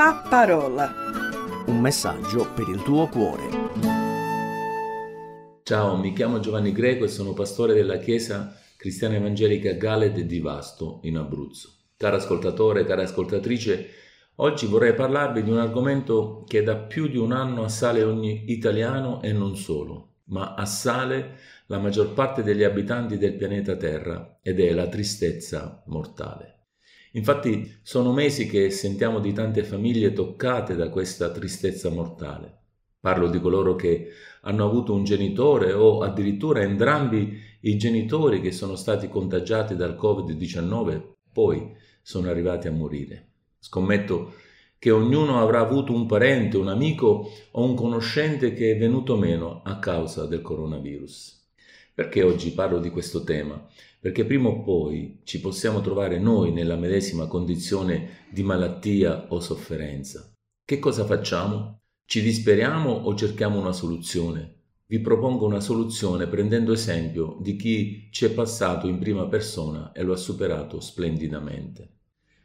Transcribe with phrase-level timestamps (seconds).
[0.00, 0.90] La parola.
[1.66, 3.42] Un messaggio per il tuo cuore.
[5.62, 11.00] Ciao, mi chiamo Giovanni Greco e sono pastore della Chiesa Cristiana Evangelica Galed di Vasto,
[11.02, 11.90] in Abruzzo.
[11.98, 13.88] Caro ascoltatore, cara ascoltatrice,
[14.36, 19.20] oggi vorrei parlarvi di un argomento che da più di un anno assale ogni italiano
[19.20, 21.36] e non solo, ma assale
[21.66, 26.59] la maggior parte degli abitanti del pianeta Terra ed è la tristezza mortale.
[27.12, 32.58] Infatti sono mesi che sentiamo di tante famiglie toccate da questa tristezza mortale.
[33.00, 34.10] Parlo di coloro che
[34.42, 41.14] hanno avuto un genitore o addirittura entrambi i genitori che sono stati contagiati dal Covid-19
[41.32, 43.28] poi sono arrivati a morire.
[43.58, 44.34] Scommetto
[44.78, 49.60] che ognuno avrà avuto un parente, un amico o un conoscente che è venuto meno
[49.64, 51.38] a causa del coronavirus.
[51.92, 53.62] Perché oggi parlo di questo tema?
[54.00, 60.32] Perché prima o poi ci possiamo trovare noi nella medesima condizione di malattia o sofferenza.
[60.64, 61.82] Che cosa facciamo?
[62.06, 64.54] Ci disperiamo o cerchiamo una soluzione?
[64.86, 70.02] Vi propongo una soluzione prendendo esempio di chi ci è passato in prima persona e
[70.02, 71.98] lo ha superato splendidamente.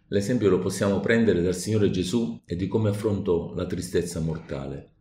[0.09, 4.94] L'esempio lo possiamo prendere dal Signore Gesù e di come affrontò la tristezza mortale.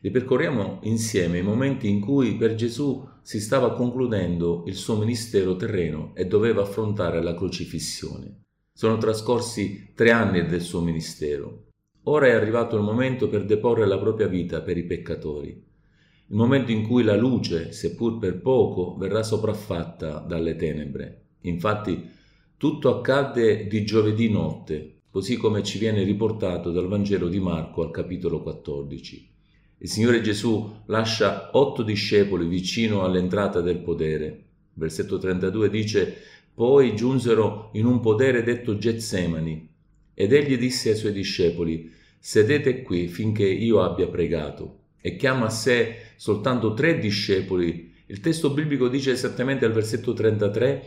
[0.00, 6.12] Ripercorriamo insieme i momenti in cui per Gesù si stava concludendo il suo ministero terreno
[6.14, 8.42] e doveva affrontare la crocifissione.
[8.72, 11.64] Sono trascorsi tre anni del suo ministero.
[12.04, 15.48] Ora è arrivato il momento per deporre la propria vita per i peccatori.
[15.48, 21.22] Il momento in cui la luce, seppur per poco, verrà sopraffatta dalle tenebre.
[21.42, 22.10] Infatti,
[22.56, 27.90] tutto accadde di giovedì notte, così come ci viene riportato dal Vangelo di Marco al
[27.90, 29.34] capitolo 14.
[29.78, 34.44] Il Signore Gesù lascia otto discepoli vicino all'entrata del podere.
[34.72, 36.16] Versetto 32 dice,
[36.54, 39.68] poi giunsero in un podere detto Getsemani,
[40.14, 45.50] ed egli disse ai suoi discepoli, sedete qui finché io abbia pregato, e chiama a
[45.50, 47.92] sé soltanto tre discepoli.
[48.06, 50.82] Il testo biblico dice esattamente al versetto 33,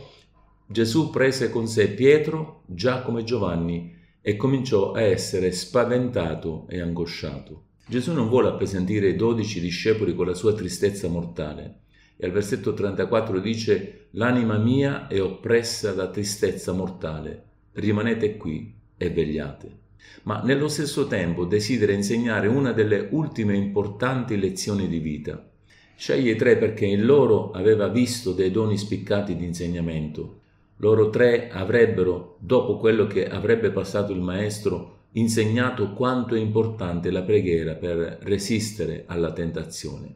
[0.66, 7.64] Gesù prese con sé Pietro, Giacomo e Giovanni e cominciò a essere spaventato e angosciato.
[7.90, 11.80] Gesù non vuole appesantire i dodici discepoli con la sua tristezza mortale.
[12.16, 17.42] E al versetto 34 dice, L'anima mia è oppressa da tristezza mortale,
[17.72, 19.78] rimanete qui e vegliate.
[20.22, 25.50] Ma nello stesso tempo desidera insegnare una delle ultime importanti lezioni di vita.
[25.96, 30.42] Sceglie tre perché in loro aveva visto dei doni spiccati di insegnamento.
[30.76, 37.22] Loro tre avrebbero, dopo quello che avrebbe passato il Maestro, insegnato quanto è importante la
[37.22, 40.14] preghiera per resistere alla tentazione.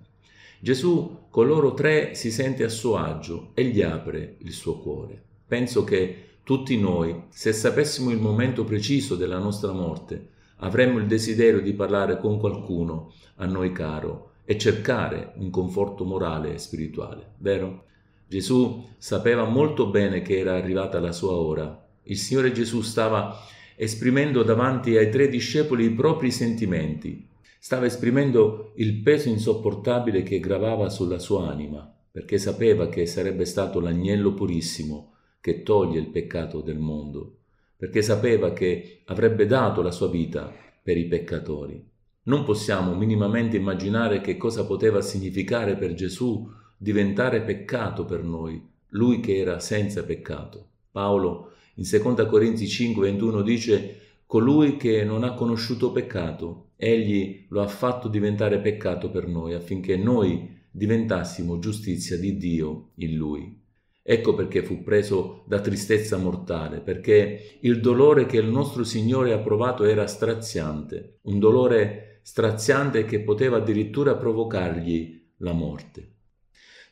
[0.60, 5.20] Gesù con loro tre si sente a suo agio e gli apre il suo cuore.
[5.46, 10.28] Penso che tutti noi, se sapessimo il momento preciso della nostra morte,
[10.58, 16.54] avremmo il desiderio di parlare con qualcuno a noi caro e cercare un conforto morale
[16.54, 17.84] e spirituale, vero?
[18.28, 21.86] Gesù sapeva molto bene che era arrivata la sua ora.
[22.04, 23.36] Il Signore Gesù stava
[23.76, 27.28] esprimendo davanti ai tre discepoli i propri sentimenti.
[27.58, 33.80] Stava esprimendo il peso insopportabile che gravava sulla sua anima, perché sapeva che sarebbe stato
[33.80, 37.38] l'agnello purissimo che toglie il peccato del mondo,
[37.76, 40.52] perché sapeva che avrebbe dato la sua vita
[40.82, 41.82] per i peccatori.
[42.24, 49.20] Non possiamo minimamente immaginare che cosa poteva significare per Gesù diventare peccato per noi, lui
[49.20, 50.68] che era senza peccato.
[50.90, 57.62] Paolo in 2 Corinzi 5, 21 dice colui che non ha conosciuto peccato, egli lo
[57.62, 63.62] ha fatto diventare peccato per noi affinché noi diventassimo giustizia di Dio in lui.
[64.02, 69.38] Ecco perché fu preso da tristezza mortale, perché il dolore che il nostro Signore ha
[69.38, 76.13] provato era straziante, un dolore straziante che poteva addirittura provocargli la morte.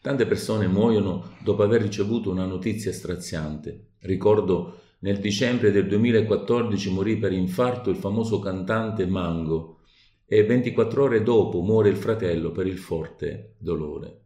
[0.02, 3.90] Tante persone muoiono dopo aver ricevuto una notizia straziante.
[4.00, 9.78] Ricordo nel dicembre del 2014 morì per infarto il famoso cantante Mango
[10.26, 14.22] e 24 ore dopo muore il fratello per il forte dolore.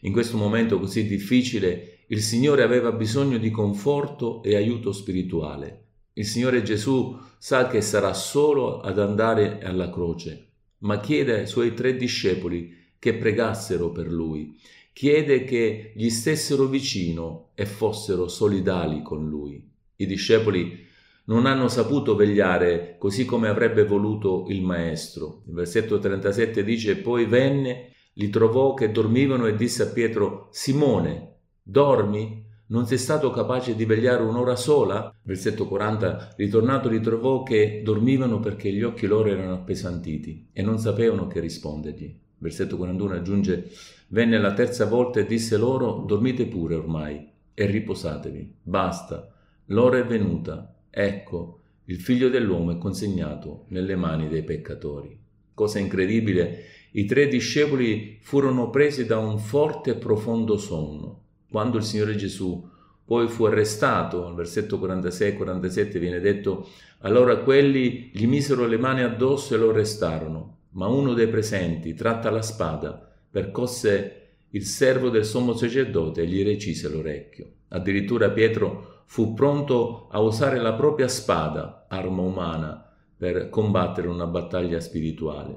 [0.00, 5.80] In questo momento così difficile il Signore aveva bisogno di conforto e aiuto spirituale.
[6.14, 11.74] Il Signore Gesù sa che sarà solo ad andare alla croce, ma chiede ai suoi
[11.74, 14.56] tre discepoli che pregassero per lui
[14.92, 19.68] chiede che gli stessero vicino e fossero solidali con lui.
[19.96, 20.86] I discepoli
[21.24, 25.42] non hanno saputo vegliare così come avrebbe voluto il maestro.
[25.46, 31.36] Il versetto 37 dice poi venne, li trovò che dormivano e disse a Pietro Simone,
[31.62, 32.42] dormi?
[32.72, 35.14] non sei stato capace di vegliare un'ora sola?
[35.22, 36.34] Versetto 40.
[36.36, 42.18] Ritornato ritrovò che dormivano perché gli occhi loro erano appesantiti e non sapevano che rispondergli.
[42.42, 43.70] Versetto 41 aggiunge,
[44.08, 47.24] venne la terza volta e disse loro, dormite pure ormai
[47.54, 48.54] e riposatevi.
[48.64, 49.32] Basta,
[49.66, 50.74] l'ora è venuta.
[50.90, 55.16] Ecco, il figlio dell'uomo è consegnato nelle mani dei peccatori.
[55.54, 61.20] Cosa incredibile, i tre discepoli furono presi da un forte e profondo sonno.
[61.48, 62.68] Quando il Signore Gesù
[63.04, 66.66] poi fu arrestato, al versetto 46 47 viene detto,
[67.02, 72.30] allora quelli gli misero le mani addosso e lo arrestarono, ma uno dei presenti, tratta
[72.30, 74.18] la spada, percosse
[74.50, 77.50] il servo del sommo sacerdote e gli recise l'orecchio.
[77.68, 84.80] Addirittura Pietro fu pronto a usare la propria spada, arma umana, per combattere una battaglia
[84.80, 85.54] spirituale.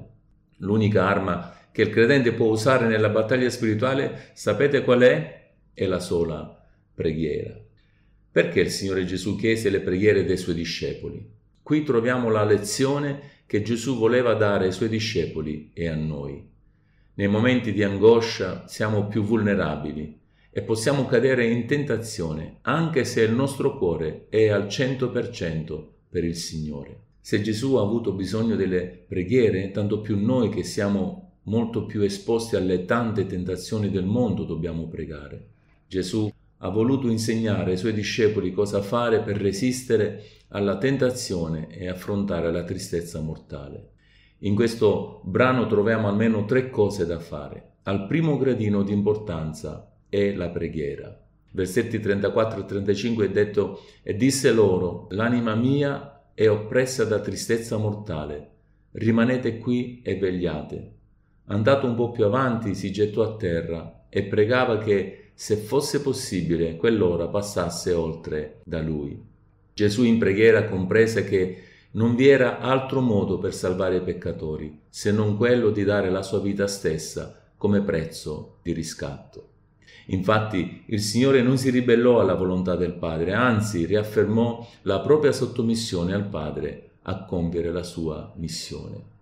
[0.58, 5.50] L'unica arma che il credente può usare nella battaglia spirituale, sapete qual è?
[5.74, 6.64] È la sola
[6.94, 7.54] preghiera.
[8.30, 11.34] Perché il Signore Gesù chiese le preghiere dei suoi discepoli?
[11.62, 16.44] Qui troviamo la lezione che Gesù voleva dare ai suoi discepoli e a noi.
[17.14, 20.18] Nei momenti di angoscia siamo più vulnerabili
[20.50, 26.34] e possiamo cadere in tentazione anche se il nostro cuore è al 100% per il
[26.34, 27.00] Signore.
[27.20, 32.56] Se Gesù ha avuto bisogno delle preghiere, tanto più noi che siamo molto più esposti
[32.56, 35.46] alle tante tentazioni del mondo dobbiamo pregare.
[35.86, 42.50] Gesù ha voluto insegnare ai suoi discepoli cosa fare per resistere alla tentazione e affrontare
[42.50, 43.90] la tristezza mortale.
[44.40, 47.76] In questo brano troviamo almeno tre cose da fare.
[47.84, 51.18] Al primo gradino di importanza è la preghiera.
[51.52, 57.78] Versetti 34 e 35 è detto, e disse loro, l'anima mia è oppressa da tristezza
[57.78, 58.50] mortale,
[58.92, 60.92] rimanete qui e vegliate.
[61.46, 66.76] Andato un po' più avanti si gettò a terra e pregava che, se fosse possibile,
[66.76, 69.22] quell'ora passasse oltre da lui.
[69.74, 71.62] Gesù in preghiera comprese che
[71.92, 76.22] non vi era altro modo per salvare i peccatori se non quello di dare la
[76.22, 79.48] sua vita stessa come prezzo di riscatto.
[80.06, 86.14] Infatti il Signore non si ribellò alla volontà del Padre, anzi riaffermò la propria sottomissione
[86.14, 89.14] al Padre a compiere la sua missione.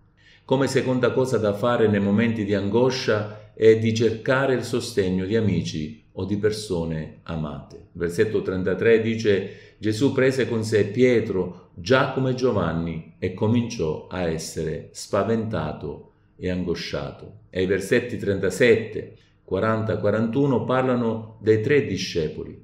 [0.45, 5.35] Come seconda cosa da fare nei momenti di angoscia è di cercare il sostegno di
[5.35, 7.87] amici o di persone amate.
[7.93, 14.89] Versetto 33 dice Gesù prese con sé Pietro, Giacomo e Giovanni e cominciò a essere
[14.91, 17.39] spaventato e angosciato.
[17.49, 22.63] E i versetti 37, 40, 41 parlano dei tre discepoli.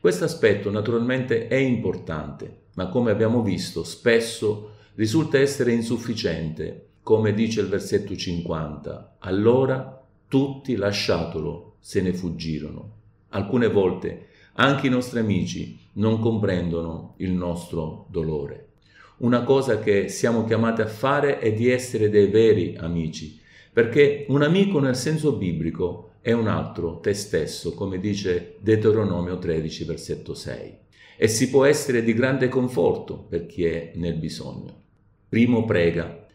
[0.00, 7.60] Questo aspetto naturalmente è importante, ma come abbiamo visto spesso risulta essere insufficiente, come dice
[7.60, 9.16] il versetto 50.
[9.20, 12.98] Allora tutti lasciatolo se ne fuggirono.
[13.30, 18.66] Alcune volte anche i nostri amici non comprendono il nostro dolore.
[19.18, 23.38] Una cosa che siamo chiamati a fare è di essere dei veri amici,
[23.72, 29.84] perché un amico nel senso biblico è un altro te stesso, come dice Deuteronomio 13,
[29.84, 30.78] versetto 6.
[31.16, 34.74] E si può essere di grande conforto per chi è nel bisogno.
[35.28, 36.26] Primo, prega.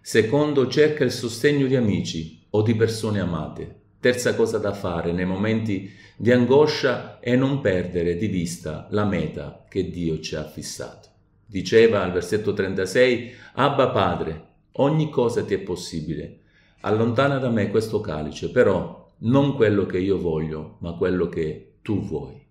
[0.00, 3.79] Secondo, cerca il sostegno di amici o di persone amate.
[4.00, 9.66] Terza cosa da fare nei momenti di angoscia è non perdere di vista la meta
[9.68, 11.08] che Dio ci ha fissato.
[11.44, 16.38] Diceva al versetto 36, Abba Padre, ogni cosa ti è possibile,
[16.80, 22.02] allontana da me questo calice, però non quello che io voglio, ma quello che tu
[22.02, 22.42] vuoi.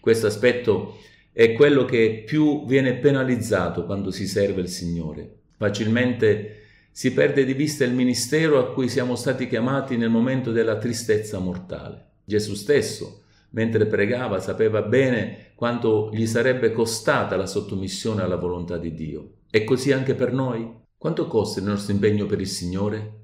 [0.00, 0.96] Questo aspetto
[1.32, 5.36] è quello che più viene penalizzato quando si serve il Signore.
[5.56, 6.59] Facilmente
[6.92, 11.38] si perde di vista il ministero a cui siamo stati chiamati nel momento della tristezza
[11.38, 12.08] mortale.
[12.24, 18.92] Gesù stesso, mentre pregava, sapeva bene quanto gli sarebbe costata la sottomissione alla volontà di
[18.92, 19.34] Dio.
[19.50, 20.78] E così anche per noi.
[20.96, 23.18] Quanto costa il nostro impegno per il Signore?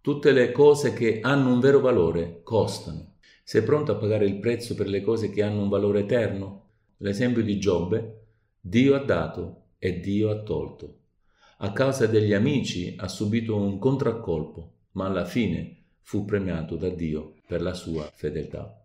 [0.00, 3.16] Tutte le cose che hanno un vero valore costano.
[3.44, 6.68] Sei pronto a pagare il prezzo per le cose che hanno un valore eterno?
[6.98, 8.22] L'esempio di Giobbe,
[8.60, 10.99] Dio ha dato e Dio ha tolto
[11.62, 17.34] a causa degli amici ha subito un contraccolpo, ma alla fine fu premiato da Dio
[17.46, 18.82] per la sua fedeltà.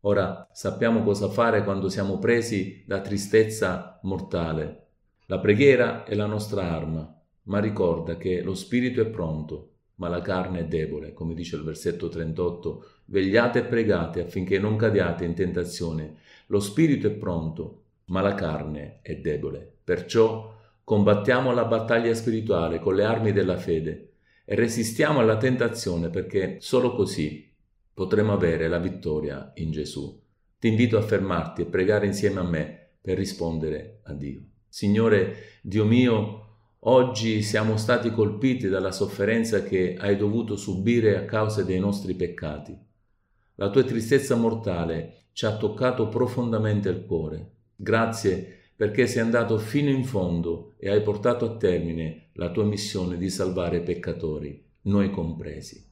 [0.00, 4.86] Ora sappiamo cosa fare quando siamo presi da tristezza mortale.
[5.26, 10.20] La preghiera è la nostra arma, ma ricorda che lo spirito è pronto, ma la
[10.20, 12.84] carne è debole, come dice il versetto 38.
[13.06, 16.16] Vegliate e pregate affinché non cadiate in tentazione.
[16.48, 19.74] Lo spirito è pronto, ma la carne è debole.
[19.84, 20.54] Perciò
[20.86, 24.12] Combattiamo la battaglia spirituale con le armi della fede
[24.44, 27.52] e resistiamo alla tentazione perché solo così
[27.92, 30.22] potremo avere la vittoria in Gesù.
[30.60, 34.44] Ti invito a fermarti e pregare insieme a me per rispondere a Dio.
[34.68, 41.64] Signore Dio mio, oggi siamo stati colpiti dalla sofferenza che hai dovuto subire a causa
[41.64, 42.78] dei nostri peccati.
[43.56, 47.54] La tua tristezza mortale ci ha toccato profondamente il cuore.
[47.74, 53.16] Grazie perché sei andato fino in fondo e hai portato a termine la tua missione
[53.16, 55.82] di salvare peccatori, noi compresi.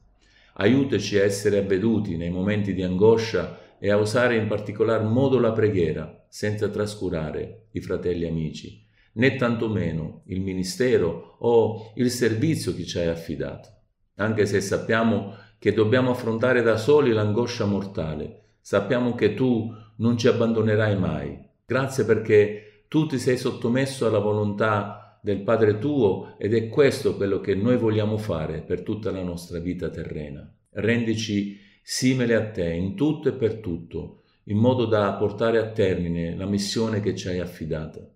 [0.57, 5.51] Aiutaci a essere avveduti nei momenti di angoscia e a usare in particolar modo la
[5.51, 12.99] preghiera, senza trascurare i fratelli amici, né tantomeno il ministero o il servizio che ci
[12.99, 13.69] hai affidato.
[14.15, 20.27] Anche se sappiamo che dobbiamo affrontare da soli l'angoscia mortale, sappiamo che tu non ci
[20.27, 21.37] abbandonerai mai.
[21.65, 27.39] Grazie perché tu ti sei sottomesso alla volontà del Padre tuo ed è questo quello
[27.39, 30.47] che noi vogliamo fare per tutta la nostra vita terrena.
[30.69, 36.35] Rendici simili a te in tutto e per tutto, in modo da portare a termine
[36.35, 38.07] la missione che ci hai affidata.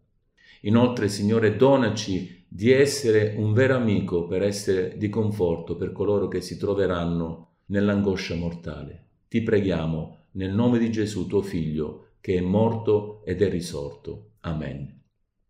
[0.62, 6.42] Inoltre, Signore, donaci di essere un vero amico per essere di conforto per coloro che
[6.42, 9.06] si troveranno nell'angoscia mortale.
[9.28, 14.29] Ti preghiamo nel nome di Gesù, tuo Figlio, che è morto ed è risorto.
[14.42, 15.02] Amen.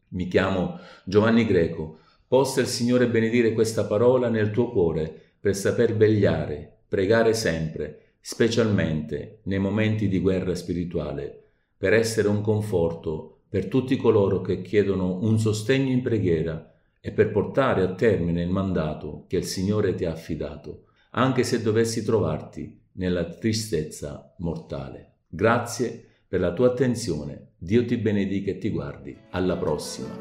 [0.09, 1.99] Mi chiamo Giovanni Greco.
[2.27, 9.39] Possa il Signore benedire questa parola nel tuo cuore per saper vegliare, pregare sempre, specialmente
[9.43, 11.43] nei momenti di guerra spirituale,
[11.77, 17.31] per essere un conforto per tutti coloro che chiedono un sostegno in preghiera e per
[17.31, 22.79] portare a termine il mandato che il Signore ti ha affidato, anche se dovessi trovarti
[22.93, 25.13] nella tristezza mortale.
[25.27, 27.53] Grazie per la tua attenzione.
[27.57, 29.17] Dio ti benedica e ti guardi.
[29.31, 30.15] Alla prossima.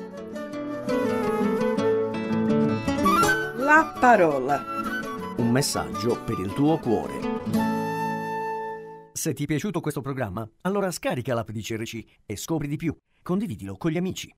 [3.59, 4.65] La parola.
[5.37, 7.21] Un messaggio per il tuo cuore.
[9.13, 12.97] Se ti è piaciuto questo programma, allora scarica l'app di CRC e scopri di più.
[13.23, 14.33] Condividilo con gli amici.